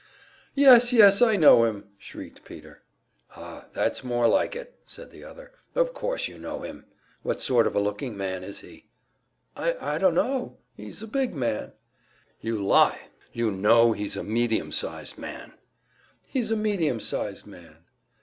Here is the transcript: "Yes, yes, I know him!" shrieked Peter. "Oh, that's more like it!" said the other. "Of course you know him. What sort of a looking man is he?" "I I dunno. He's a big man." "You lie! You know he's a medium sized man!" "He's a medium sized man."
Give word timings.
"Yes, 0.55 0.91
yes, 0.91 1.21
I 1.21 1.35
know 1.35 1.63
him!" 1.65 1.89
shrieked 1.99 2.43
Peter. 2.43 2.81
"Oh, 3.37 3.65
that's 3.71 4.03
more 4.03 4.27
like 4.27 4.55
it!" 4.55 4.79
said 4.83 5.11
the 5.11 5.23
other. 5.23 5.51
"Of 5.75 5.93
course 5.93 6.27
you 6.27 6.39
know 6.39 6.63
him. 6.63 6.87
What 7.21 7.39
sort 7.39 7.67
of 7.67 7.75
a 7.75 7.79
looking 7.79 8.17
man 8.17 8.43
is 8.43 8.61
he?" 8.61 8.87
"I 9.55 9.77
I 9.79 9.97
dunno. 9.99 10.57
He's 10.75 11.03
a 11.03 11.07
big 11.07 11.35
man." 11.35 11.73
"You 12.39 12.65
lie! 12.65 13.09
You 13.31 13.51
know 13.51 13.91
he's 13.91 14.17
a 14.17 14.23
medium 14.23 14.71
sized 14.71 15.19
man!" 15.19 15.53
"He's 16.25 16.49
a 16.49 16.57
medium 16.57 16.99
sized 16.99 17.45
man." 17.45 17.85